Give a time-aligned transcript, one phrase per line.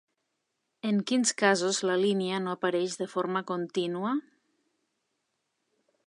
[0.91, 4.15] En quins casos la línia no apareix de forma contínua?